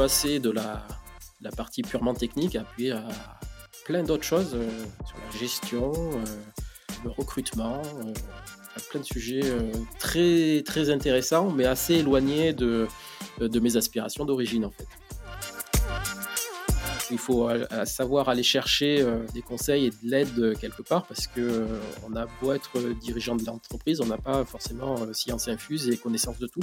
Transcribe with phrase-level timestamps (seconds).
[0.00, 0.82] passé de la,
[1.58, 3.06] partie purement technique à puis à
[3.84, 4.66] plein d'autres choses euh,
[5.06, 6.24] sur la gestion, euh,
[7.04, 8.14] le recrutement, euh,
[8.76, 9.42] à plein de sujets
[9.98, 12.88] très, très intéressants, mais assez éloignés de,
[13.40, 14.86] de mes aspirations d'origine en fait.
[17.10, 17.50] Il faut
[17.84, 19.04] savoir aller chercher
[19.34, 21.66] des conseils et de l'aide quelque part parce que
[22.08, 26.38] on a beau être dirigeant de l'entreprise, on n'a pas forcément science infuse et connaissance
[26.38, 26.60] de tout.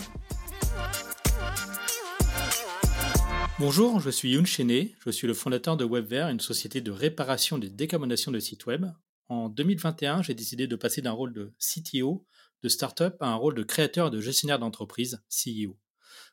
[3.59, 7.57] Bonjour, je suis Youn Chené, je suis le fondateur de WebVer, une société de réparation
[7.57, 8.85] et de décarbonation de sites web.
[9.29, 12.23] En 2021, j'ai décidé de passer d'un rôle de CTO
[12.61, 15.75] de startup à un rôle de créateur et de gestionnaire d'entreprise, CEO.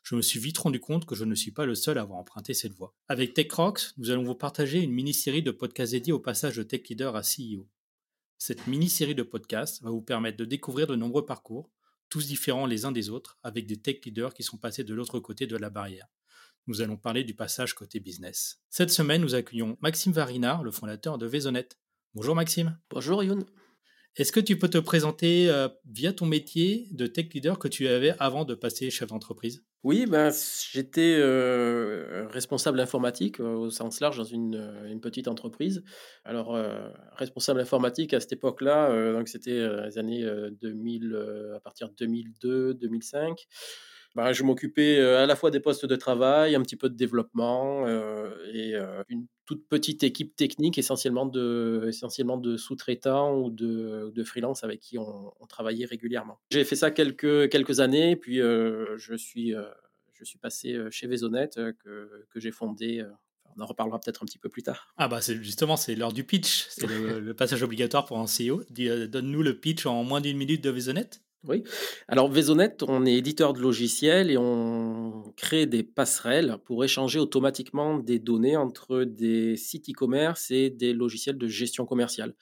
[0.02, 2.18] Je me suis vite rendu compte que je ne suis pas le seul à avoir
[2.18, 2.94] emprunté cette voie.
[3.08, 6.82] Avec TechRox, nous allons vous partager une mini-série de podcasts dédiés au passage de tech
[6.90, 7.66] leader à CEO.
[8.36, 11.70] Cette mini-série de podcasts va vous permettre de découvrir de nombreux parcours,
[12.10, 15.20] tous différents les uns des autres, avec des tech leaders qui sont passés de l'autre
[15.20, 16.06] côté de la barrière
[16.66, 18.60] nous allons parler du passage côté business.
[18.70, 21.68] Cette semaine, nous accueillons Maxime Varinard, le fondateur de Vaisonnet.
[22.14, 22.78] Bonjour Maxime.
[22.90, 23.44] Bonjour Youn.
[24.16, 27.88] Est-ce que tu peux te présenter euh, via ton métier de tech leader que tu
[27.88, 29.64] avais avant de passer chef d'entreprise?
[29.82, 30.32] Oui, ben,
[30.70, 34.54] j'étais euh, responsable informatique euh, au sens large dans une,
[34.88, 35.82] une petite entreprise.
[36.24, 36.56] Alors,
[37.16, 41.94] responsable informatique à cette époque-là, donc c'était les années euh, 2000, euh, à partir de
[41.94, 43.46] 2002, 2005.
[44.14, 46.94] Ben, je m'occupais euh, à la fois des postes de travail, un petit peu de
[46.94, 53.50] développement euh, et euh, une toute petite équipe technique, essentiellement de, essentiellement de sous-traitants ou
[53.50, 56.38] de, de freelance avec qui on, on travaillait régulièrement.
[56.50, 59.64] J'ai fait ça quelques, quelques années, puis euh, je, suis, euh,
[60.12, 63.04] je suis passé chez Vaisonnet euh, que, que j'ai fondé.
[63.56, 64.94] on en reparlera peut-être un petit peu plus tard.
[64.96, 68.26] Ah bah c'est justement c'est l'heure du pitch, c'est le, le passage obligatoire pour un
[68.26, 68.62] CEO.
[68.70, 71.10] Donne-nous le pitch en moins d'une minute de Vaisonnet.
[71.46, 71.62] Oui.
[72.08, 77.98] Alors Vaisonnet, on est éditeur de logiciels et on crée des passerelles pour échanger automatiquement
[77.98, 82.34] des données entre des sites e-commerce et des logiciels de gestion commerciale.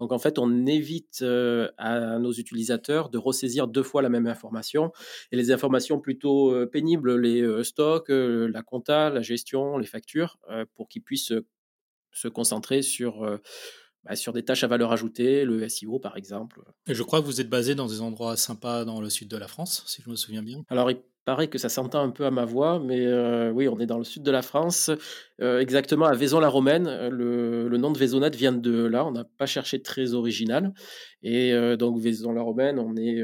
[0.00, 4.26] Donc en fait, on évite euh, à nos utilisateurs de ressaisir deux fois la même
[4.26, 4.92] information
[5.30, 10.38] et les informations plutôt euh, pénibles, les euh, stocks, la compta, la gestion, les factures,
[10.74, 11.32] pour qu'ils puissent
[12.12, 13.38] se concentrer sur
[14.08, 16.62] bah, sur des tâches à valeur ajoutée, le SEO par exemple.
[16.86, 19.36] Et je crois que vous êtes basé dans des endroits sympas dans le sud de
[19.36, 20.62] la France, si je me souviens bien.
[20.68, 23.78] Alors, il paraît que ça s'entend un peu à ma voix, mais euh, oui, on
[23.78, 24.90] est dans le sud de la France,
[25.42, 26.86] euh, exactement à Vaison-la-Romaine.
[26.86, 30.72] Euh, Le, le nom de Vaisonnet vient de là, on n'a pas cherché très original.
[31.22, 33.22] Et euh, donc, Vaison-la-Romaine, on est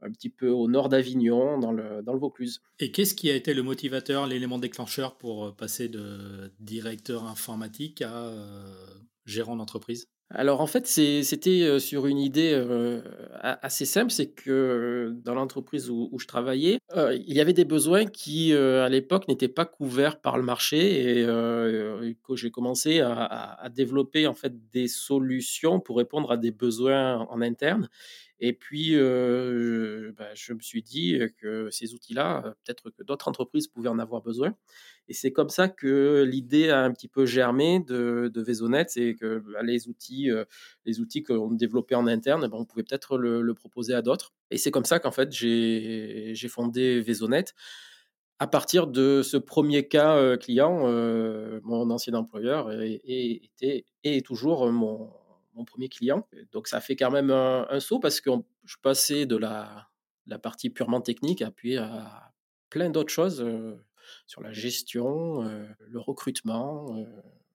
[0.00, 2.60] un petit peu au nord d'Avignon, dans le, dans le Vaucluse.
[2.78, 8.14] Et qu'est-ce qui a été le motivateur, l'élément déclencheur pour passer de directeur informatique à
[8.14, 8.74] euh,
[9.24, 10.08] gérant d'entreprise?
[10.30, 13.02] Alors en fait, c'était euh, sur une idée euh,
[13.40, 18.06] assez simple, c'est que euh, dans l'entreprise où, je travaillais, il y avait des besoins
[18.06, 21.24] qui, à l'époque, n'étaient pas couverts par le marché et
[22.22, 27.18] que j'ai commencé à- à développer en fait des solutions pour répondre à des besoins
[27.30, 27.88] en interne.
[28.46, 33.88] Et puis, euh, je, me suis dit que ces outils-là, peut-être que d'autres entreprises pouvaient
[33.88, 34.54] en avoir besoin.
[35.08, 39.14] Et c'est comme ça que l'idée a un petit peu germé de, de Vaisonnet, c'est
[39.14, 40.28] que bah, les outils,
[40.84, 44.34] les outils qu'on développait en interne, ben, on pouvait peut-être le, proposer à d'autres.
[44.50, 47.46] Et c'est comme ça qu'en fait j'ai fondé Vaisonnet.
[48.40, 50.80] À partir de ce premier cas client,
[51.62, 55.10] mon ancien employeur était et est toujours mon,
[55.54, 56.26] mon premier client.
[56.52, 58.30] Donc ça fait quand même un, saut parce que
[58.64, 59.88] je passais de la,
[60.26, 62.32] la partie purement technique à puis à
[62.70, 63.40] plein d'autres choses.
[63.40, 63.76] euh,
[64.26, 67.04] sur la gestion, euh, le recrutement, euh,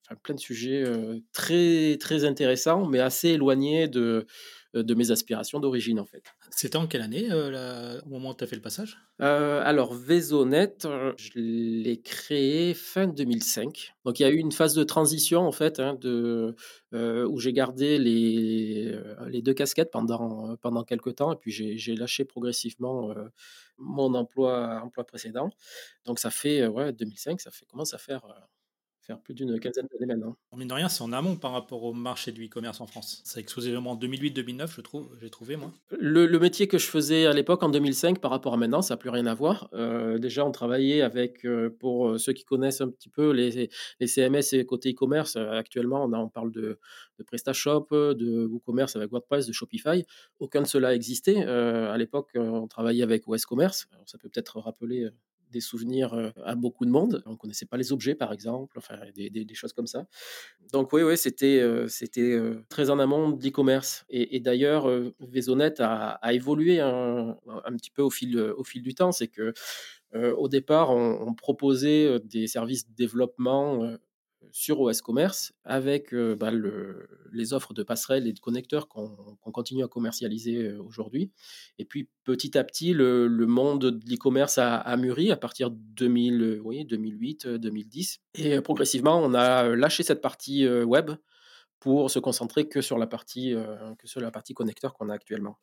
[0.04, 0.84] enfin plein de sujets
[1.32, 4.26] très très intéressants, mais assez éloignés de,
[4.74, 6.24] de mes aspirations d'origine en fait.
[6.52, 8.98] C'était en quelle année, euh, la- au moment où tu as fait le passage?
[9.22, 13.94] Euh, alors Vaisonnet, euh, je l'ai créé fin 2005.
[14.06, 16.56] Donc il y a eu une phase de transition en fait, hein, de,
[16.94, 21.52] euh, où j'ai gardé les, euh, les deux casquettes pendant, pendant quelques temps et puis
[21.52, 23.26] j'ai lâché progressivement euh,
[23.78, 25.50] mon emploi, emploi précédent.
[26.06, 28.34] Donc ça fait, euh, ouais, 2005, ça fait, commence à faire, euh,
[29.10, 30.36] faire plus d'une quinzaine d'années maintenant.
[30.56, 33.22] Mine de rien, c'est en amont par rapport au marché du e-commerce en France.
[33.26, 35.72] Ça a explosé vraiment en 2008-2009, je trouve, j'ai trouvé moi.
[36.00, 38.94] Le, le métier que je faisais à l'époque, en 2005, par rapport à maintenant, ça
[38.94, 39.68] n'a plus rien à voir.
[39.74, 43.70] Euh, déjà, on travaillait avec, euh, pour euh, ceux qui connaissent un petit peu les,
[44.00, 46.78] les CMS et côté e-commerce, actuellement, on, a- on parle de,
[47.18, 50.06] de PrestaShop, de WooCommerce avec WordPress, de Shopify.
[50.40, 51.44] Aucun de cela existait.
[51.48, 53.88] Euh, à l'époque, on travaillait avec OS Commerce.
[53.94, 55.08] Alors, ça peut peut-être rappeler
[55.52, 57.24] des souvenirs à beaucoup de monde.
[57.26, 60.06] On ne connaissait pas les objets, par exemple, enfin, des, choses comme ça.
[60.72, 61.64] Donc oui, oui, c'était
[62.70, 64.06] très en amont de l'e-commerce.
[64.10, 67.36] Et, d'ailleurs, euh, Vaisonnet a, évolué un,
[67.78, 69.12] petit peu au fil, au fil du temps.
[69.12, 69.54] C'est que
[70.14, 73.98] au départ, on proposait, des services de développement,
[74.52, 79.38] sur OS Commerce avec, heu, bah, le les offres de passerelles et de connecteurs qu'on
[79.54, 81.32] continue à commercialiser, heu, aujourd'hui
[81.80, 86.42] et puis petit à petit le monde de l'e-commerce a mûri à partir de 2000,
[86.42, 91.12] heu, oui 2008, heu, 2010 et heu, progressivement on a, lâché cette partie, web
[91.80, 93.56] pour se concentrer que sur la partie,
[94.00, 95.58] que sur la partie connecteur qu'on a actuellement.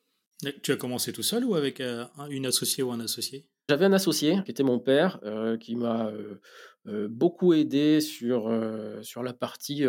[0.63, 3.47] Tu as commencé tout seul ou avec, un une associée ou un associé?
[3.69, 6.11] J'avais un associé qui était mon père, heu, qui m'a,
[6.85, 8.49] heu, beaucoup aidé sur,
[9.01, 9.83] sur la partie,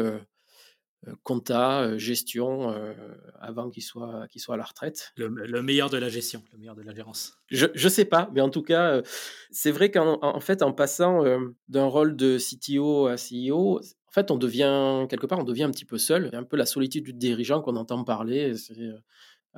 [1.23, 2.75] compta, gestion,
[3.41, 5.13] avant qu'il soit qu'il soit à la retraite.
[5.17, 7.35] Le me le meilleur de la gestion, le meilleur de la gérance.
[7.51, 9.03] Je je sais pas, mais en tout cas,
[9.51, 11.25] c'est vrai qu'en en fait, en passant,
[11.69, 15.71] d'un rôle de CTO à CEO, en fait, on devient quelque part, on devient un
[15.71, 18.75] petit peu seul, un peu la solitude du dirigeant qu'on entend parler, c'est,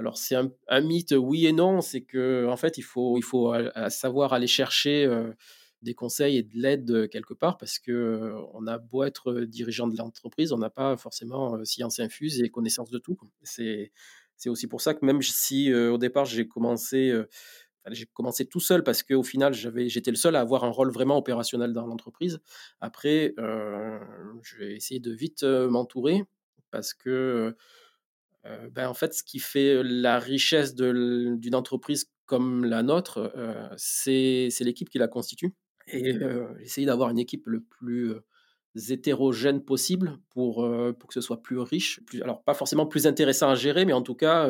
[0.00, 3.70] alors c'est un mythe, oui et non, c'est qu'en fait, il faut il faut, heu,
[3.76, 5.34] à savoir aller chercher, heu,
[5.82, 9.88] des conseils et de l'aide, heu, quelque part parce que, on a beau être, dirigeant
[9.88, 13.18] de l'entreprise, on n'a pas forcément, science infuse et connaissance de tout.
[13.42, 13.92] C'est
[14.36, 17.12] c'est aussi pour ça que même si, au départ j'ai commencé,
[17.90, 20.90] j'ai commencé tout seul parce qu'au final j'avais j'étais le seul à avoir un rôle
[20.92, 22.40] vraiment opérationnel dans l'entreprise.
[22.80, 23.34] Après,
[24.44, 26.24] j'ai essayé de vite, m'entourer
[26.72, 27.56] parce que,
[28.44, 33.32] ben, en fait, ce qui fait la richesse d'une entreprise comme la nôtre,
[33.76, 35.54] c'est l'équipe qui la constitue
[35.88, 38.14] et heu, essayer d'avoir une équipe le plus,
[38.88, 40.66] hétérogène possible pour,
[40.98, 43.92] pour que ce soit plus riche, plus alors pas forcément plus intéressant à gérer, mais
[43.92, 44.48] en tout cas,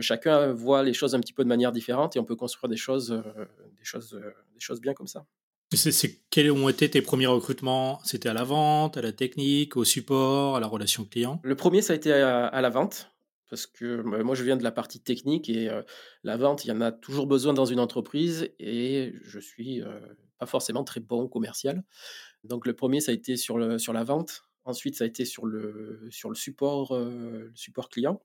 [0.00, 2.76] chacun voit les choses un petit peu de manière différente et on peut construire des
[2.76, 4.20] choses, des choses,
[4.52, 5.24] des choses bien comme ça.
[5.74, 7.98] C'est c'est quels ont été tes premiers recrutements?
[8.04, 11.40] C'était à la vente, à la technique, au support, à la relation client?
[11.42, 13.11] Le premier ça a été à à la vente
[13.52, 15.68] parce que, bah, moi je viens de la partie technique et
[16.24, 20.16] la vente, il y en a toujours besoin dans une entreprise et je suis, heu,
[20.38, 21.84] pas forcément très bon commercial.
[22.44, 24.44] Donc le premier ça a été sur la vente.
[24.64, 26.94] Ensuite, ça a été sur le support
[27.90, 28.22] client.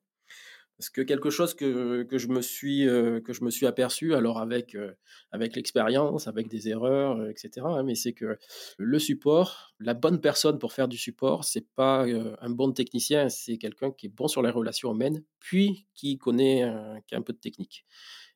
[0.78, 4.14] Parce que quelque chose que que je me suis, heu, que je me suis aperçu
[4.14, 4.96] alors avec, heu,
[5.32, 8.38] avec l'expérience, avec des erreurs, heu, et cetera, hein, mais c'est que
[8.78, 12.06] le support, la bonne personne pour faire du support, c'est pas,
[12.42, 16.72] un bon technicien, c'est quelqu'un qui est bon sur les relations humaines, puis qui connaît,
[17.08, 17.86] qui a un peu de technique.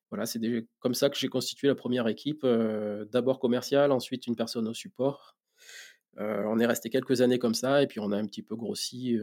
[0.10, 0.40] Voilà, c'est
[0.80, 2.46] comme ça que j'ai constitué la première équipe,
[3.12, 5.38] d'abord commerciale, ensuite une personne au support.
[6.18, 9.18] On est resté quelques années comme ça et puis on a un petit peu grossi,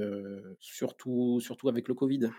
[0.61, 2.31] surtout surtout avec le covid.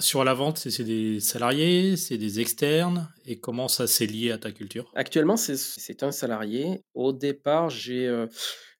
[0.00, 4.38] Sur la vente, c'est des salariés, c'est des externes et comment ça s'est lié à
[4.38, 4.92] ta culture?
[4.94, 6.84] Actuellement, c'est un salarié.
[6.94, 8.06] Au départ, j'ai,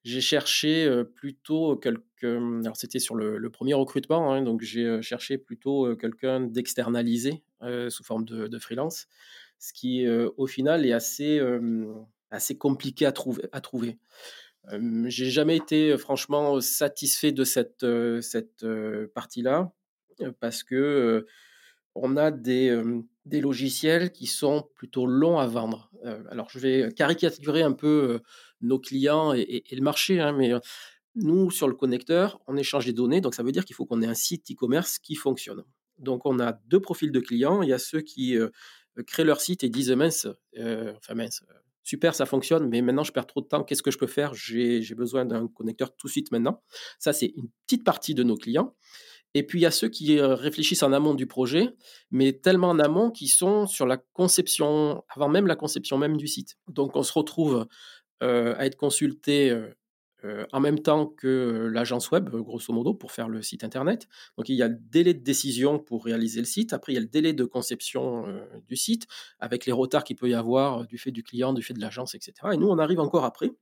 [0.04, 1.78] j'ai cherché, heu, plutôt
[2.22, 6.40] hem, alors c'était sur le 1 recrutement, hein, donc j'ai, heu, cherché plutôt, heu, quelqu'un
[6.40, 7.42] d'externalisé,
[7.88, 9.06] sous forme de freelance.
[9.58, 13.98] Ce qui, au final est assez, hem, assez compliqué à trouver à trouver.
[14.70, 17.86] Hem, j'ai jamais été, franchement satisfait de cette,
[18.22, 18.64] cette,
[19.14, 19.72] partie-là,
[20.40, 21.26] parce que,
[21.94, 22.80] on a des,
[23.26, 25.90] logiciels qui sont plutôt longs à vendre.
[26.30, 28.20] Alors je vais caricaturer un peu,
[28.60, 30.52] nos clients et le marché, hein, mais,
[31.14, 34.02] nous sur le connecteur, on échange des données, donc ça veut dire qu'il faut qu'on
[34.02, 35.64] ait un site e-commerce qui fonctionne.
[35.98, 37.62] Donc on a 2 profils de clients.
[37.62, 38.36] Il y a ceux qui,
[39.06, 40.26] créent leur site et disent: «Mince,
[41.14, 41.54] mince, heu,
[41.84, 44.34] super ça fonctionne, mais maintenant je perds trop de temps, qu'est-ce que je peux faire?
[44.34, 46.62] J'ai besoin d'un connecteur tout de suite maintenant».
[46.98, 48.76] Ça, c'est une petite partie de nos clients
[49.34, 51.70] et puis il y a ceux qui, heu, réfléchissent en amont du projet,
[52.10, 56.26] mais tellement en amont qu'ils sont sur la conception, avant même la conception même du
[56.28, 56.56] site.
[56.68, 57.66] Donc on se retrouve,
[58.22, 59.74] heu, à être consultés, heu
[60.24, 64.08] heu, en même temps que l'agence web, grosso modo, pour faire le site internet.
[64.36, 66.72] Donc il y a le délai de décision pour réaliser le site.
[66.72, 68.24] Après, il y a le délai de conception,
[68.68, 69.06] du site,
[69.40, 72.14] avec les retards qu'il peut y avoir du fait du client, du fait de l'agence
[72.16, 73.52] et cetera et nous, on arrive encore après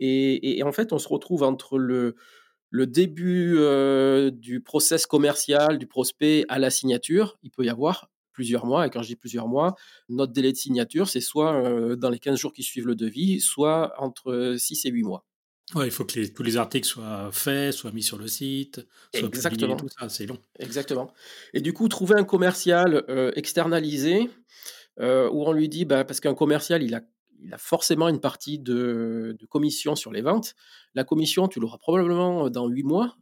[0.00, 2.16] et en fait, on se retrouve entre le
[2.70, 7.38] le début, heu, du process commercial, du prospect à la signature.
[7.42, 9.74] Il peut y avoir plusieurs mois et quand je dis plusieurs mois,
[10.08, 13.40] notre délai de signature, c'est soit, heu, dans les 15 jours qui suivent le devis,
[13.40, 15.24] soit entre 6 et 8 mois.
[15.74, 18.86] Ouais, il faut que les tous les articles soient faits, soient mis sur le site,
[19.12, 20.40] soient publiés, Exactement, tout ça, c'est long.
[20.58, 21.12] exactement
[21.54, 24.30] et du coup, trouver un commercial, heu, externalisé,
[24.98, 27.02] où on lui dit, bah parce qu'un commercial, il a
[27.42, 30.54] il a forcément une partie de de commission sur les ventes.
[30.94, 33.16] La commission, tu l'auras probablement dans 8 mois,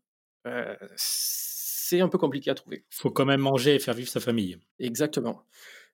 [0.46, 2.84] heu, c'est un peu compliqué à trouver.
[2.90, 4.58] Faut quand même manger et faire vivre sa famille.
[4.78, 5.42] Exactement.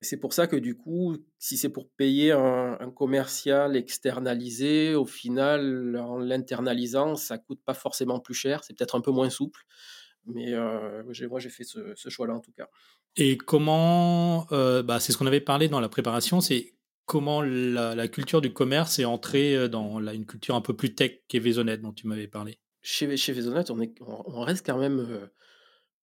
[0.01, 5.07] C'est pour ça que du coup, si c'est pour payer un un commercial externalisé, au
[5.07, 8.65] final, en l'internalisant, ça coûte pas forcément plus cher.
[8.65, 9.63] C'est peut-être un peu moins souple,
[10.27, 10.53] mais
[11.11, 12.69] j'ai moi j'ai fait ce ce choix-là, en tout cas.
[13.17, 16.75] Et comment, bah, c'est ce qu'on avait parlé dans la préparation, c'est
[17.07, 21.21] comment la, culture du commerce est entrée dans la, une culture un peu plus tech
[21.29, 22.59] qu'est Vaisonnet dont tu m'avais parlé.
[22.83, 25.29] Chez, chez on, on reste quand même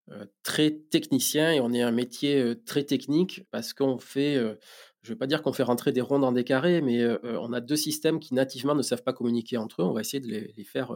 [0.10, 4.56] euh, très technicien et on est un métier euh, très technique parce qu'on fait, euh,
[5.04, 7.54] je ne vais pas dire qu'on fait rentrer des ronds dans des carrés, mais on
[7.54, 9.86] a deux systèmes qui nativement ne savent pas communiquer entre eux.
[9.86, 10.94] On va essayer de les, faire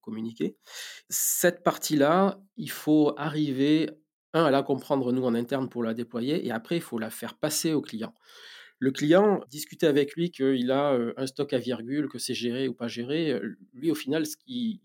[0.00, 0.56] communiquer.
[1.10, 3.90] Cette partie-là, il faut arriver,
[4.32, 7.10] un, à la comprendre nous en interne pour la déployer et après, il faut la
[7.10, 8.14] faire passer au client.
[8.78, 12.74] Le client, discuter avec lui qu'il a un stock à virgule, que c'est géré ou
[12.74, 13.40] pas géré,
[13.72, 14.80] lui, au final, ce qui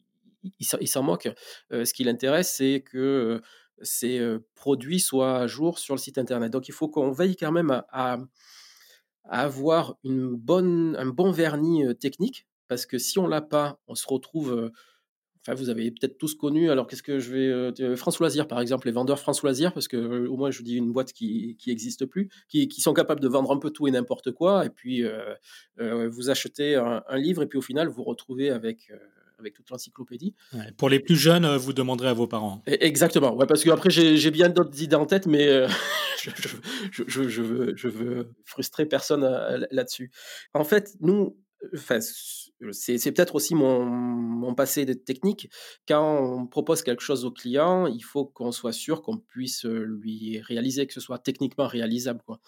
[0.60, 1.30] il, s'en moque.
[1.72, 3.42] ce qui l'intéresse, c'est que
[3.82, 6.52] ces produits soient à jour sur le site internet.
[6.52, 8.18] Donc il faut qu'on veille quand même à,
[9.26, 14.08] avoir une bonne, un bon vernis technique, parce que si on l'a pas, on se
[14.08, 14.72] retrouve
[15.42, 16.70] Enfin, vous avez peut-être tous connu.
[16.70, 17.96] Alors, qu'est-ce que je vais.
[17.96, 20.76] France Loisir, par exemple, les vendeurs France Loisir, parce que au moins, je vous dis
[20.76, 24.32] une boîte qui n'existe plus, qui, sont capables de vendre un peu tout et n'importe
[24.32, 24.66] quoi.
[24.66, 25.04] Et puis,
[25.78, 28.92] vous achetez un, un, livre, et puis au final, vous retrouvez avec
[29.42, 30.34] avec toute l'encyclopédie.
[30.78, 32.62] pour les plus jeunes, euh, vous demanderez à vos parents.
[32.66, 35.68] Exactement, ouais, parce que après j'ai bien d'autres idées en tête, mais euh,
[36.22, 36.30] je,
[36.92, 40.12] je, je, je, veux, je veux frustrer personne euh, là-dessus.
[40.54, 41.36] En fait, nous,
[41.76, 42.00] enfin,
[42.72, 45.50] c'est peut-être aussi mon, passé de technique.
[45.88, 50.42] Quand on propose quelque chose au client, il faut qu'on soit sûr qu'on puisse lui
[50.42, 52.22] réaliser, que ce soit techniquement réalisable.
[52.26, 52.40] Quoi.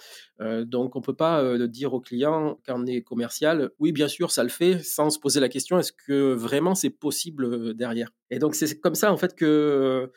[0.65, 4.31] donc, on ne peut pas dire au client, quand on est commercial, oui, bien sûr,
[4.31, 8.09] ça le fait, sans se poser la question, est-ce que vraiment c'est possible derrière?
[8.29, 10.11] Et donc, c'est comme ça, en fait, que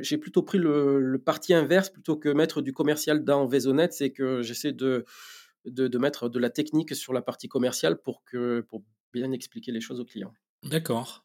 [0.00, 4.42] j'ai plutôt pris le, parti inverse plutôt que mettre du commercial dans Vaisonnet, c'est que
[4.42, 5.04] j'essaie de
[5.98, 8.64] mettre de la technique sur la partie commerciale pour, que,
[9.12, 10.32] bien expliquer les choses aux clients.
[10.62, 11.24] D'accord.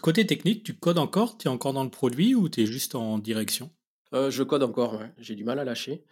[0.00, 1.38] Côté technique, tu codes encore?
[1.38, 3.70] Tu es encore dans le produit ou tu es juste en direction?
[4.14, 6.04] Euh, Je code encore, j'ai du mal à lâcher.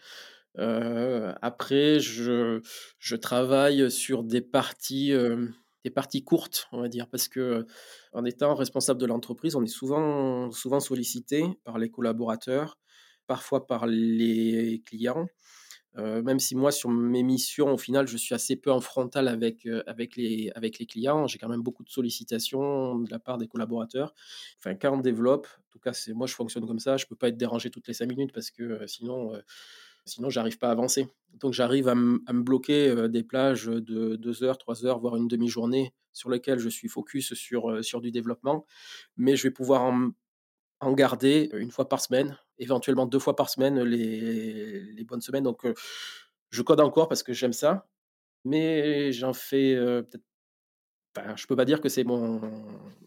[0.58, 2.60] Euh, après, je,
[2.98, 5.46] je, travaille sur des parties, euh,
[5.84, 7.66] des parties courtes, on va dire, parce que
[8.12, 12.78] en étant responsable de l'entreprise, on est souvent, souvent sollicité par les collaborateurs,
[13.26, 15.26] parfois par les clients
[15.96, 19.66] même si moi, sur mes missions, au final, je suis assez peu en frontal avec,
[19.86, 23.48] avec, les, avec les clients, j'ai quand même beaucoup de sollicitations de la part des
[23.48, 24.14] collaborateurs.
[24.58, 27.08] Enfin, quand on développe, en tout cas, c'est moi, je fonctionne comme ça, je ne
[27.08, 29.32] peux pas être dérangé toutes les cinq minutes parce que sinon,
[30.04, 31.08] sinon, j'arrive pas à avancer.
[31.40, 35.92] Donc, j'arrive à, me bloquer des plages de deux heures, trois heures, voire une demi-journée
[36.12, 38.66] sur lesquelles je suis focus sur, sur du développement,
[39.16, 40.10] mais je vais pouvoir en,
[40.80, 45.44] en garder une fois par semaine, éventuellement deux fois par semaine les, les bonnes semaines.
[45.44, 45.66] Donc,
[46.50, 47.86] je code encore parce que j'aime ça,
[48.44, 50.24] mais j'en fais peut-être.
[51.16, 52.40] Enfin, je peux pas dire que c'est mon,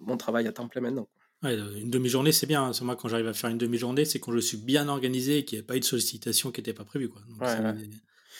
[0.01, 1.07] mon travail à temps plein maintenant.
[1.43, 2.65] une demi-journée, c'est bien.
[2.65, 2.71] Hein.
[2.81, 5.57] Moi, quand j'arrive à faire une demi-journée, c'est quand je suis bien organisé et qu'il
[5.57, 7.07] n'y a pas eu de sollicitation qui n'était pas prévue.
[7.09, 7.21] Quoi.
[7.29, 7.47] Donc,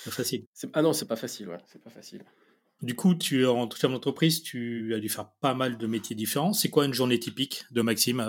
[0.03, 0.45] c'est facile.
[0.73, 1.47] Ah non, c'est pas facile.
[1.47, 1.59] Ouais.
[1.65, 2.23] C'est pas facile.
[2.81, 6.51] Du coup, tu en chef d'entreprise, tu as dû faire pas mal de métiers différents.
[6.51, 8.19] C'est quoi une journée typique de Maxime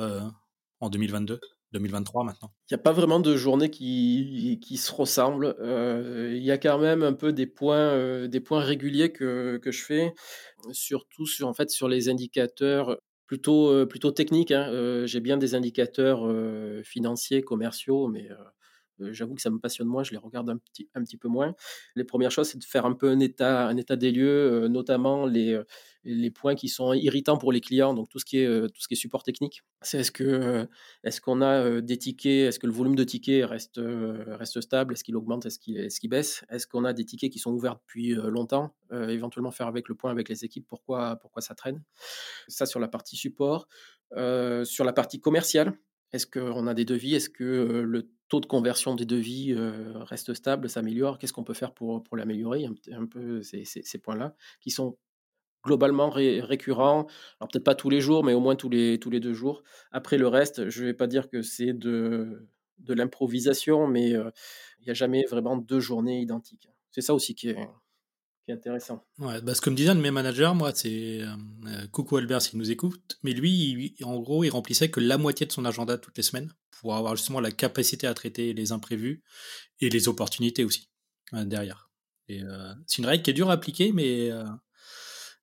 [0.85, 1.41] en 2022
[1.75, 5.57] 2023 maintenant Il n'y a pas vraiment de journée qui, se ressemble.
[5.61, 9.59] Euh, il y a quand même un peu des points, euh, des points réguliers que,
[9.59, 10.15] que, je fais,
[10.73, 14.53] surtout sur, en fait, sur les indicateurs plutôt, euh, plutôt techniques.
[14.53, 15.05] Hein.
[15.07, 16.31] J'ai bien des indicateurs
[16.85, 18.29] financiers, commerciaux, mais
[19.01, 21.55] J'avoue que ça me passionne moins, je les regarde un petit, un petit peu moins.
[21.97, 25.27] Les premières choses, c'est de faire un peu un état, un état des lieux, notamment
[25.27, 25.61] les,
[26.05, 28.89] les points qui sont irritants pour les clients, donc tout ce qui est, tout ce
[28.89, 29.63] qui est support technique.
[29.83, 30.69] C'est est-ce que
[31.03, 35.05] est-ce qu'on a des tickets, est-ce que le volume de tickets reste, reste stable, est-ce
[35.05, 38.15] qu'il augmente, est-ce qu'il est baisse, est-ce qu'on a des tickets qui sont ouverts depuis
[38.15, 41.83] longtemps, éventuellement faire avec le point avec les équipes pourquoi, pourquoi ça traîne?
[42.49, 43.69] Ça sur la partie support.
[44.13, 45.75] sur la partie commerciale,
[46.13, 47.17] est-ce qu'on a des devis?
[47.17, 51.73] Est-ce que le taux de conversion des devis reste stable, s'améliore Qu'est-ce qu'on peut faire
[51.73, 52.67] pour, pour l'améliorer?
[52.93, 54.97] Un, peu ces, ces, points-là, qui sont
[55.63, 57.07] globalement récurrents.
[57.41, 59.63] Alors peut-être pas tous les jours, mais au moins tous les, tous les deux jours.
[59.93, 64.85] Après le reste, je ne vais pas dire que c'est de, de l'improvisation, mais il
[64.85, 66.69] n'y a jamais vraiment deux journées identiques.
[66.91, 67.69] C'est ça aussi qui est,
[68.45, 69.05] qui est intéressant.
[69.19, 71.21] Ouais, parce que me disait un de mes managers, moi, c'est
[71.93, 75.53] coucou Albert s'il nous écoute, mais lui, en gros, il remplissait que la moitié de
[75.53, 79.23] son agenda toutes les semaines pour avoir justement la capacité à traiter les imprévus
[79.81, 80.91] et les opportunités aussi
[81.33, 81.91] derrière.
[82.29, 82.43] Et
[82.87, 84.31] c'est une règle qui est dure à appliquer, mais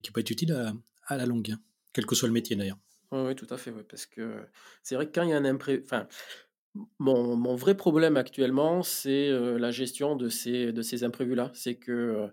[0.03, 0.74] qui peut être utile
[1.08, 1.60] à, la longue, hein,
[1.93, 2.79] quel que soit le métier d'ailleurs.
[3.12, 4.46] Oui, tout à fait, parce que
[4.84, 6.08] c'est vrai que quand il y a un imprévu, enfin,
[7.00, 11.51] mon, mon, vrai problème actuellement, c'est la gestion de ces, de ces imprévus-là.
[11.53, 12.31] C'est que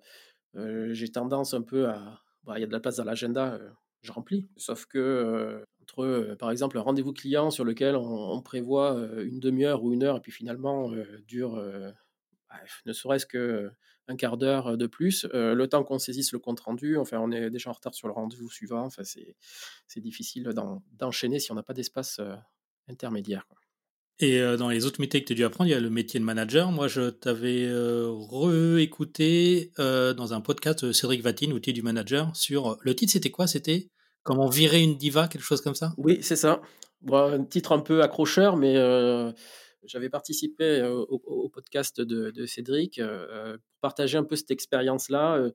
[0.54, 2.22] j'ai tendance un peu à.
[2.44, 3.58] Bah, il y a de la place dans l'agenda,
[4.02, 4.48] je remplis.
[4.56, 9.92] Sauf que, entre, par exemple, un rendez-vous client sur lequel on, prévoit une demi-heure ou
[9.92, 10.90] une heure, et puis finalement
[11.26, 11.62] dure
[12.86, 17.18] ne serait-ce qu'un quart d'heure de plus, le temps qu'on saisisse le compte rendu, enfin,
[17.20, 18.84] on est déjà en retard sur le rendez-vous suivant.
[18.84, 20.48] Enfin, c'est difficile
[20.92, 22.20] d'enchaîner si on n'a pas d'espace
[22.88, 23.46] intermédiaire.
[24.20, 26.18] Et dans les autres métiers que tu as dû apprendre, il y a le métier
[26.18, 26.72] de manager.
[26.72, 27.68] Moi, je t'avais
[28.32, 33.46] réécouté dans un podcast de Cédric Vatine, outil du manager, sur le titre, c'était quoi?
[33.46, 33.90] C'était
[34.24, 35.94] comment virer une diva, quelque chose comme ça?
[35.98, 36.60] Oui, c'est ça.
[37.12, 38.74] Un titre un peu accrocheur, mais
[39.84, 45.48] j'avais participé au, podcast de, Cédric pour partager un peu cette expérience-là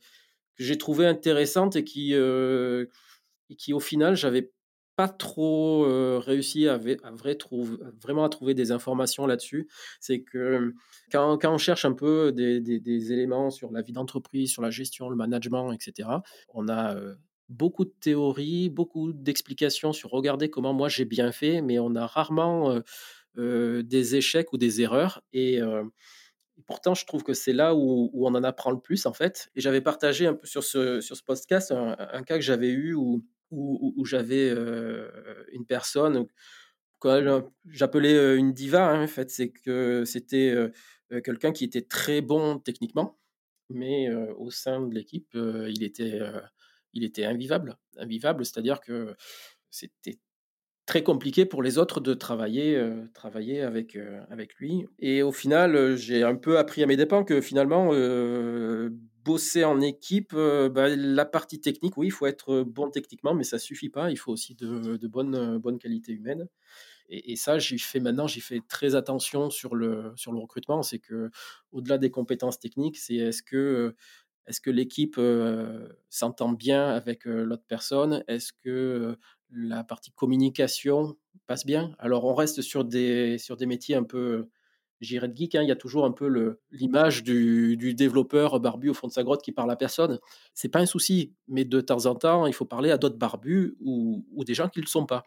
[0.57, 4.53] que j'ai trouvée intéressante et qui, et qui au final, j'avais
[4.95, 5.85] pas trop
[6.19, 7.37] réussi à, vrai
[8.01, 9.67] vraiment à trouver des informations là-dessus.
[9.99, 10.73] C'est que
[11.11, 15.15] quand, on cherche un peu des, éléments sur la vie d'entreprise, sur la gestion, le
[15.15, 16.09] management, etc.,
[16.53, 16.95] on a
[17.49, 22.05] beaucoup de théories, beaucoup d'explications sur regarder comment moi j'ai bien fait, mais on a
[22.05, 22.79] rarement
[23.35, 25.21] des échecs ou des erreurs.
[25.33, 25.59] Et,
[26.65, 29.49] pourtant, je trouve que c'est là où, on en apprend le plus, en fait.
[29.55, 32.93] Et j'avais partagé un peu sur ce, sur ce podcast un cas que j'avais eu
[32.93, 34.49] où où, j'avais
[35.51, 36.27] une personne
[36.99, 38.89] que j'appelais une diva.
[38.89, 40.55] Hein, en fait, c'est que c'était
[41.23, 43.19] quelqu'un qui était très bon techniquement,
[43.69, 46.19] mais au sein de l'équipe, il était,
[46.93, 47.77] il était invivable.
[47.97, 49.15] Invivable, c'est-à-dire que
[49.69, 50.17] c'était
[50.85, 52.81] très compliqué pour les autres de travailler,
[53.13, 53.97] travailler avec,
[54.29, 54.85] avec lui.
[54.99, 57.91] Et au final, j'ai un peu appris à mes dépens que finalement,
[59.23, 63.59] bosser en équipe, bah, la partie technique, oui, il faut être bon techniquement, mais ça
[63.59, 64.11] suffit pas.
[64.11, 66.47] Il faut aussi de, bonnes, bonnes qualités humaines.
[67.09, 70.83] Et, ça, j'y fais maintenant, j'y fais très attention sur le, sur le recrutement.
[70.83, 71.29] C'est que,
[71.71, 73.95] au-delà des compétences techniques, c'est est-ce que,
[74.47, 75.19] est-ce que l'équipe
[76.09, 78.23] s'entend bien avec l'autre personne?
[78.27, 79.17] Est-ce que
[79.51, 81.95] la partie communication passe bien?
[81.99, 84.49] Alors, on reste sur des, sur des métiers un peu
[85.01, 88.93] j'irais de geek, hein, il y a toujours un peu l'image du, développeur barbu au
[88.93, 90.19] fond de sa grotte qui parle à personne.
[90.53, 93.75] C'est pas un souci, mais de temps en temps, il faut parler à d'autres barbus
[93.81, 95.23] ou, des gens qui ne le sont pas.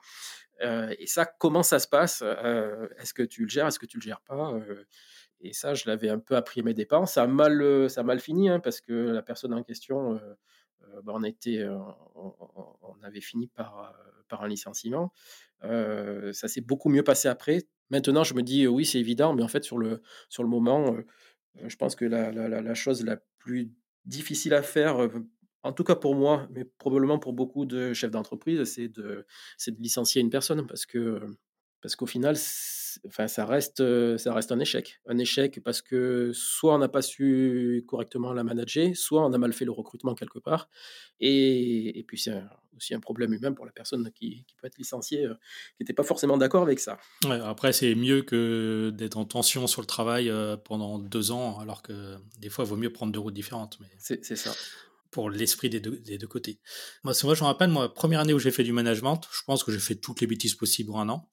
[0.63, 2.23] Euh, et ça, comment ça se passe?
[2.23, 4.53] Euh, Est-ce que tu le gères Est-ce que tu le gères pas?
[4.53, 4.85] Euh,
[5.41, 7.07] Et ça, je l'avais un peu appris à mes dépens.
[7.07, 10.19] Ça a mal, ça mal fini hein, parce que la personne en question,
[11.05, 11.67] bah, on, était,
[12.15, 13.95] on, avait fini par,
[14.29, 15.13] par un licenciement.
[15.63, 17.67] ça s'est beaucoup mieux passé après.
[17.91, 20.97] Maintenant, je me dis, oui, c'est évident, mais en fait, sur le, sur le moment,
[21.65, 23.73] je pense que la, la, la, chose la plus
[24.05, 25.09] difficile à faire,
[25.63, 29.27] en tout cas pour moi, mais probablement pour beaucoup de chefs d'entreprise, c'est de,
[29.67, 31.21] de licencier une personne parce que
[31.83, 32.37] parce qu'au final,
[33.07, 33.83] enfin, ça reste,
[34.19, 35.01] ça reste un échec.
[35.07, 39.39] Un échec parce que soit on n'a pas su correctement la manager, soit on a
[39.39, 40.69] mal fait le recrutement quelque part.
[41.21, 42.43] Et, et puis c'est
[42.77, 45.27] aussi un problème humain pour la personne qui, qui peut être licenciée,
[45.77, 46.99] qui n'était pas forcément d'accord avec ça.
[47.25, 50.31] après, c'est mieux que d'être en tension sur le travail
[50.65, 53.79] pendant deux ans, alors que des fois, il vaut mieux prendre deux routes différentes.
[53.81, 53.89] Mais...
[53.99, 54.53] C'est ça
[55.17, 56.61] pour l'esprit des deux, des deux côtés.
[57.03, 59.65] Moi, moi, je me rappelle, moi, première année où j'ai fait du management, je pense
[59.65, 61.31] que j'ai fait toutes les bêtises possibles en un an.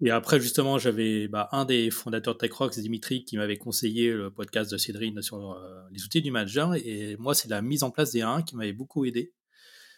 [0.00, 4.30] Et après, justement, j'avais bah, un des fondateurs de TechRox, Dimitri, qui m'avait conseillé le
[4.30, 6.74] podcast de Cédrine sur euh, les outils du manager.
[6.74, 9.32] Et moi, c'est la mise en place des 1 qui m'avait beaucoup aidé.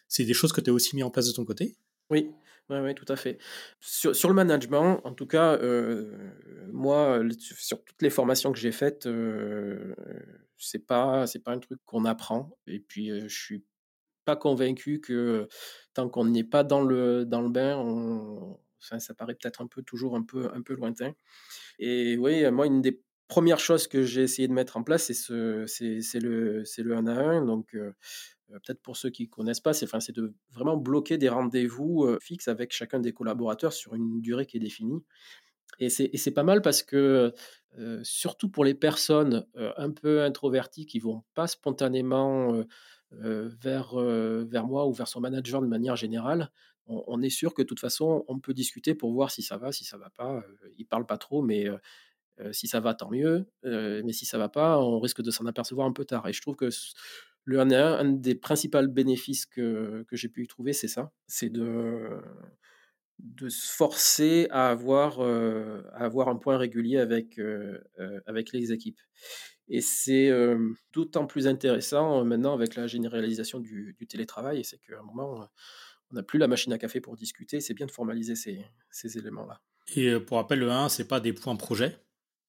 [0.07, 1.77] C'est des choses que tu as aussi mis en place de ton côté?
[2.11, 2.31] Oui,
[2.71, 3.39] oui, oui, tout à fait.
[3.81, 6.17] Sur, le management, en tout cas, euh,
[6.73, 9.95] moi, sur toutes les formations que j'ai faites, euh,
[10.59, 12.59] c'est pas, pas un truc qu'on apprend.
[12.67, 13.65] Et puis, euh, je suis
[14.25, 15.49] pas convaincu que
[15.95, 19.83] tant qu'on n'est pas dans le, dans le bain, on, ça paraît peut-être un peu
[19.83, 21.13] toujours un peu, un peu lointain.
[21.79, 25.15] Et oui, moi, une des premières choses que j'ai essayé de mettre en place, c'est
[25.15, 27.45] ce, c'est, le, le 1 à 1.
[27.45, 27.93] Donc, euh,
[28.51, 32.19] euh, peut-être pour ceux qui ne connaissent pas, c'est, de vraiment bloquer des rendez-vous euh,
[32.21, 35.05] fixes avec chacun des collaborateurs sur une durée qui est définie.
[35.79, 37.33] Et c'est, pas mal parce que,
[38.03, 42.65] surtout pour les personnes un peu introverties qui vont pas spontanément
[43.13, 46.51] vers, vers moi ou vers son manager de manière générale,
[46.89, 49.73] on, est sûr que de toute façon, on peut discuter pour voir si ça va,
[49.73, 50.43] si ça va pas.
[50.77, 51.67] il parle pas trop, mais
[52.53, 53.47] si ça va, tant mieux.
[53.65, 56.27] mais si ça va pas, on risque de s'en apercevoir un peu tard.
[56.29, 56.69] Et je trouve que
[57.45, 61.13] le 1 1, un des principaux bénéfices que, que j'ai pu y trouver, c'est ça.
[61.27, 62.21] C'est de,
[63.19, 67.41] de se forcer à avoir, à avoir un point régulier avec,
[68.27, 69.01] avec les équipes.
[69.69, 70.31] Et c'est
[70.93, 74.65] d'autant plus intéressant maintenant avec la généralisation du, du télétravail.
[74.65, 75.49] C'est qu'à un moment,
[76.11, 77.61] on n'a plus la machine à café pour discuter.
[77.61, 79.61] C'est bien de formaliser ces, ces éléments-là.
[79.95, 81.99] Et euh, pour rappel, le 1, c'est pas des points projet.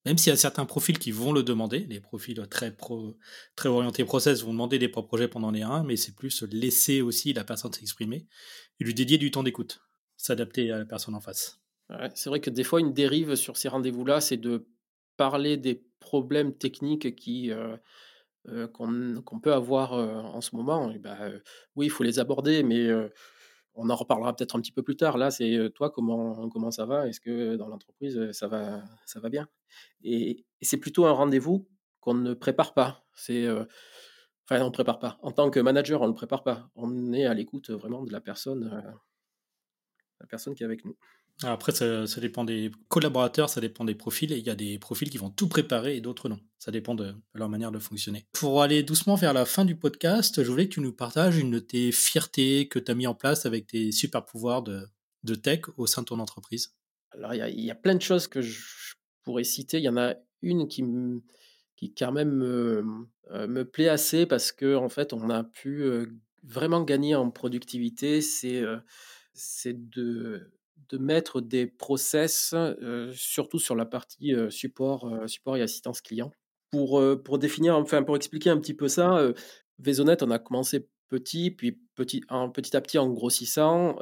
[0.05, 3.17] Même s'il y a certains profils qui vont le demander, les profils très, pro,
[3.55, 7.01] très orientés process vont demander des points projets pendant les 1, mais c'est plus laisser
[7.01, 8.25] aussi la personne s'exprimer
[8.79, 9.81] et lui dédier du temps d'écoute,
[10.15, 11.59] s'adapter à la personne en face.
[12.15, 14.67] c'est vrai que des fois, une dérive sur ces rendez-vous-là, c'est de
[15.17, 17.77] parler des problèmes techniques qui, heu
[18.47, 21.17] heu, qu'on peut avoir, en ce moment et bah,
[21.75, 22.87] oui, il faut les aborder, mais
[23.79, 25.17] on en reparlera peut-être un petit peu plus tard.
[25.17, 27.07] Là, c'est, toi, comment comment ça va?
[27.07, 29.47] Est-ce que dans l'entreprise, ça va ça va bien?
[30.03, 31.67] Et c'est plutôt un rendez-vous
[31.99, 33.05] qu'on ne prépare pas.
[33.15, 35.17] C'est, enfin, on ne prépare pas.
[35.21, 36.69] En tant que manager, on ne le prépare pas.
[36.75, 38.83] On est à l'écoute, vraiment de la personne,
[40.19, 40.97] la personne qui est avec nous.
[41.43, 45.17] Après, ça, dépend des collaborateurs, ça dépend des profils, il y a des profils qui
[45.17, 46.39] vont tout préparer et d'autres non.
[46.57, 48.25] Ça dépend de, leur manière de fonctionner.
[48.33, 51.51] Pour aller doucement vers la fin du podcast, je voulais que tu nous partages une
[51.51, 55.61] de tes fiertés que tu as mis en place avec tes super pouvoirs de, tech
[55.77, 56.75] au sein de ton entreprise.
[57.11, 58.59] Alors, il y a plein de choses que je
[59.23, 59.77] pourrais citer.
[59.77, 60.83] Il y en a une qui
[61.77, 62.83] qui quand même me,
[63.31, 66.11] heu, me plaît assez parce qu'en fait, on a pu, heu,
[66.43, 68.21] vraiment gagner en productivité.
[68.21, 68.61] C'est,
[69.33, 70.51] c'est de
[70.89, 72.55] de mettre des process,
[73.13, 76.31] surtout sur la partie, support, support et assistance client.
[76.71, 79.33] Pour, pour définir, enfin, pour expliquer un petit peu ça, heu,
[79.79, 83.97] Vaisonnet, on a commencé petit, puis petit en petit à petit en grossissant,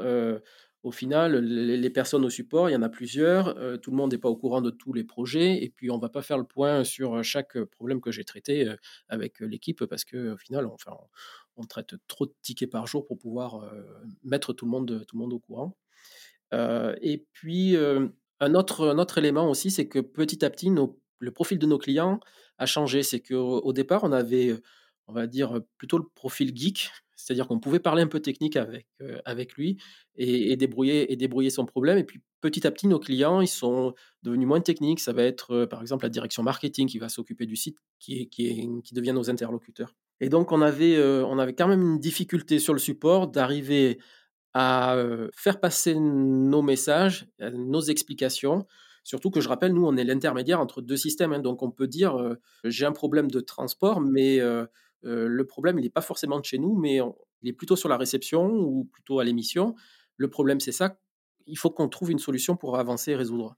[0.84, 4.12] au final, les les personnes au support, il y en a plusieurs, tout le monde
[4.12, 6.44] n'est pas au courant de tous les projets et puis on va pas faire le
[6.44, 8.70] point sur, chaque, problème que j'ai traité,
[9.10, 11.08] avec, l'équipe parce qu'au final, enfin, on
[11.58, 13.70] on traite trop de tickets par jour pour pouvoir,
[14.24, 15.76] mettre tout le monde, tout le monde au courant.
[16.52, 17.76] Et puis,
[18.40, 20.72] un autre autre élément aussi, c'est que petit à petit,
[21.20, 22.20] le profil de nos clients
[22.58, 23.04] a changé.
[23.04, 24.56] C'est qu'au au départ, on avait,
[25.08, 28.88] on va dire, plutôt le profil geek, c'est-à-dire qu'on pouvait parler un peu technique avec,
[29.26, 29.78] avec lui
[30.16, 33.94] et débrouiller et débrouiller son problème et puis petit à petit, nos clients, ils sont
[34.24, 35.00] devenus moins techniques.
[35.00, 38.94] Ça va être, par exemple, la direction marketing qui va s'occuper du site, qui qui
[38.94, 42.80] devient nos interlocuteurs et donc on avait, on avait quand même une difficulté sur le
[42.80, 44.00] support d'arriver
[44.58, 48.66] à, heu, faire passer nos messages, heu, nos explications.
[49.04, 51.88] Surtout que je rappelle, nous, on est l'intermédiaire entre 2 systèmes, hein, donc on peut
[51.88, 54.40] dire, heu: «J'ai un problème de transport, mais
[55.04, 57.00] le problème, il est pas forcément de chez nous, mais
[57.44, 59.76] il est plutôt sur la réception ou plutôt à l'émission.
[60.18, 61.00] Le problème, c'est ça.
[61.46, 63.56] Il faut qu'on trouve une solution pour avancer et résoudre»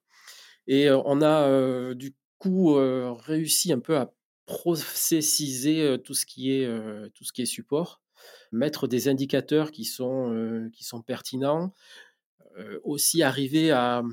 [0.67, 4.13] et on a, du coup, réussi un peu à
[4.45, 6.67] processiser, tout ce qui est,
[7.13, 8.01] tout ce qui est support
[8.51, 11.73] mettre des indicateurs qui sont, heu, qui sont pertinents,
[12.59, 14.03] heu, aussi arriver à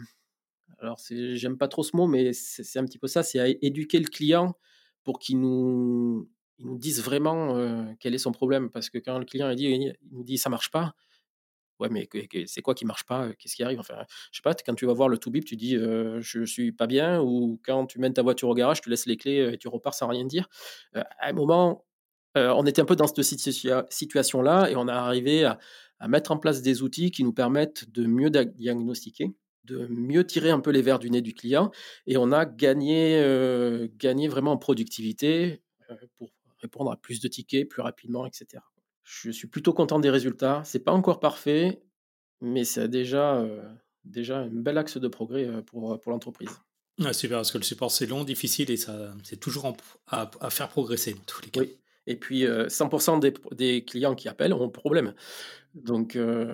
[0.81, 3.99] alors j'aime pas trop ce mot, mais c'est un petit peu ça, c'est à éduquer
[4.01, 4.55] le client
[5.05, 6.29] pour qu'il nous
[6.61, 8.71] nous dise vraiment, heu, quel est son problème.
[8.71, 10.95] Parce que quand le client il dit il nous dit: «Ça marche pas»,
[11.81, 12.09] ouais, mais
[12.47, 13.33] c'est quoi qui marche pas?
[13.35, 13.81] Qu'est-ce qui arrive?
[13.81, 16.73] Enfin, je sais pas, quand tu vas voir le Toubib, tu dis, heu: «Je suis
[16.73, 19.59] pas bien» ou quand tu mènes ta voiture au garage, tu laisses les clés, et
[19.59, 20.49] tu repars sans rien dire.
[20.95, 21.85] À un moment,
[22.37, 25.59] Heu, on était un peu dans cette situa situation-là et on est arrivé à
[25.99, 30.51] à mettre en place des outils qui nous permettent de mieux diagnostiquer, de mieux tirer
[30.51, 31.71] un peu les vers du nez du client
[32.07, 37.29] et on a gagné, heu, gagné vraiment en productivité, heu, pour répondre à plus de
[37.29, 38.63] tickets plus rapidement et cetera.
[39.05, 40.61] Je suis plutôt content des résultats.
[40.67, 41.81] C'est pas encore parfait,
[42.43, 43.43] mais c'est déjà,
[44.05, 46.51] déjà un bel axe de progrès, pour, pour l'entreprise.
[46.99, 49.75] Ouais, super, parce que le support, c'est long, difficile et ça, c'est toujours
[50.09, 51.61] à faire progresser, dans tous les cas.
[51.61, 55.15] Oui et puis, heu, 100 des des clients qui appellent ont problème.
[55.75, 56.53] Donc, heu,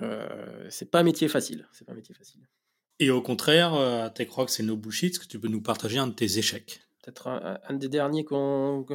[0.69, 2.41] c'est pas un métier facile, c'est pas un métier facile.
[2.99, 5.97] Et au contraire, euh, à TechRock, c'est no bullshit, est-ce que tu peux nous partager
[5.97, 6.81] un de tes échecs?
[7.01, 8.85] Peut-être un un des derniers qu'on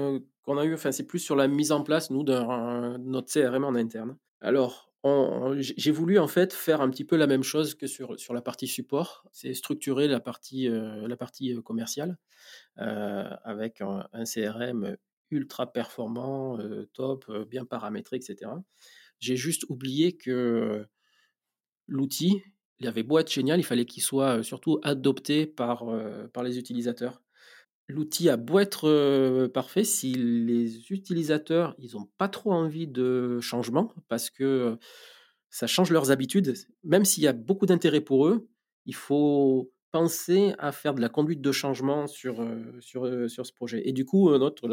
[0.57, 3.75] a eu, enfin, c'est plus sur la mise en place, nous, d'un notre CRM en
[3.75, 4.17] interne.
[4.41, 8.19] Alors, on j'ai voulu, en fait, faire un petit peu la même chose que sur
[8.19, 9.25] sur la partie support.
[9.33, 12.17] C'est structurer la partie, la partie, commerciale,
[12.77, 14.97] avec un un CRM
[15.31, 16.59] ultra performant,
[16.93, 18.63] top, bien paramétré et cetera.
[19.19, 20.87] J'ai juste oublié que,
[21.87, 22.43] l'outil,
[22.79, 25.85] il avait beau être génial, il fallait qu'il soit, surtout adopté par,
[26.33, 27.23] par les utilisateurs.
[27.89, 33.95] L'outil a beau être, parfait, si les utilisateurs, ils ont pas trop envie de changement
[34.09, 34.79] parce que,
[35.51, 36.53] ça change leurs habitudes,
[36.85, 38.47] même s'il y a beaucoup d'intérêt pour eux,
[38.85, 39.73] il faut
[40.59, 43.93] à faire de la conduite de changement sur, heu, sur, heu, sur ce projet et
[43.93, 44.69] du coup, notre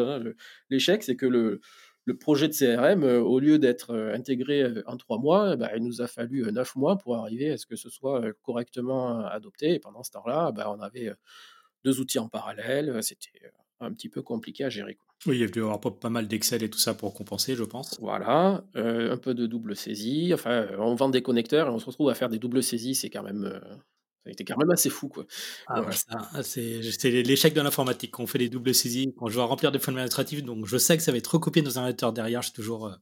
[0.70, 1.62] l'échec, c'est que le
[2.08, 5.84] le projet de CRM, heu, au lieu d'être, intégré, en 3 mois, eh bah, il
[5.84, 9.74] nous a fallu, heu, 9 mois pour arriver à ce que ce soit, correctement, adopté
[9.74, 11.16] et pendant ce temps-là, bah, on avait, heu,
[11.84, 15.08] 2 outils en parallèle, c'était, un petit peu compliqué à gérer, quoi.
[15.26, 17.64] Oui, il y a dû avoir pas, mal d'Excel et tout ça pour compenser, je
[17.64, 18.00] pense.
[18.00, 22.10] Voilà, un peu de double saisie, enfin, on vend des connecteurs et on se retrouve
[22.10, 23.60] à faire des doubles saisies, c'est quand même,
[24.32, 25.26] été quand même assez fou, quoi.
[25.68, 29.36] Ah bah ah, c'est l'échec de l'informatique, quand on fait des doubles saisies, quand je
[29.36, 31.84] dois remplir des formulaires administratifs, donc je sais que ça va être recopié dans un
[31.84, 32.96] ordinateur derrière, je suis toujours euh,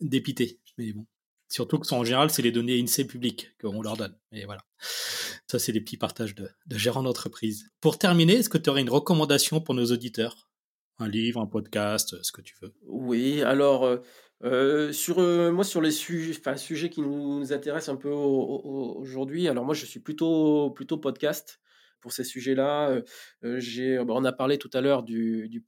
[0.00, 0.60] dépité.
[0.78, 1.06] Mais bon.
[1.48, 4.16] Surtout que en général, c'est les données INSEE publiques qu'on leur donne.
[4.32, 4.62] Et voilà.
[5.48, 7.70] Ça, c'est des petits partages de, de gérants d'entreprise.
[7.80, 10.50] Pour terminer, est-ce que tu aurais une recommandation pour nos auditeurs?
[10.98, 13.98] Un livre, un podcast, ce que tu veux Oui, alors, euh,
[14.44, 19.64] euh, sur, euh, moi, sur les sujets, sujets qui nous intéressent un peu aujourd'hui, alors
[19.64, 21.60] moi, je suis plutôt, plutôt podcast
[22.00, 23.02] pour ces sujets-là.
[23.42, 25.64] j'ai, on a parlé tout à l'heure du,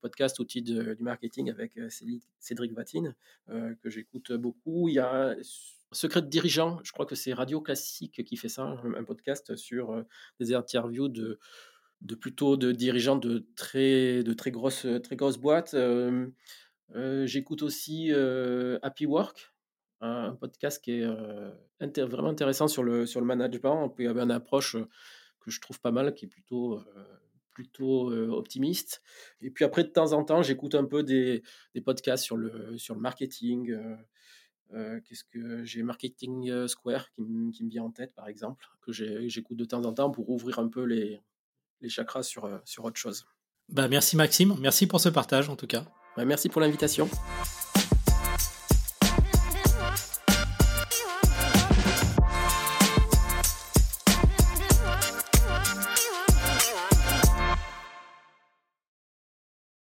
[0.00, 1.78] podcast outil du marketing avec
[2.38, 3.14] Cédric Vatine,
[3.48, 4.88] que j'écoute beaucoup.
[4.88, 5.34] Il y a
[5.92, 10.04] Secret de dirigeant, je crois que c'est Radio Classique qui fait ça, un podcast sur
[10.40, 11.38] des interviews de,
[12.00, 15.74] de plutôt de dirigeants de très, de très, grosses, très grosses boîtes.
[16.94, 18.12] J'écoute aussi
[18.82, 19.52] Happy Work,
[20.00, 23.94] un podcast qui est vraiment intéressant sur le, sur le management.
[23.98, 24.76] Il y avait une approche
[25.40, 26.80] que je trouve pas mal, qui est plutôt
[27.52, 29.02] plutôt optimiste.
[29.40, 31.42] Et puis après, de temps en temps, j'écoute un peu des,
[31.74, 33.74] des, podcasts sur le, sur le marketing.
[34.70, 37.22] Qu'est-ce que j'ai Marketing Square qui,
[37.52, 40.58] qui, me vient en tête, par exemple, que j'écoute de temps en temps pour ouvrir
[40.58, 41.20] un peu les,
[41.80, 43.26] les chakras sur, sur autre chose.
[43.68, 45.84] Bah, merci Maxime, merci pour ce partage en tout cas.
[46.16, 47.08] Bah, merci pour l'invitation.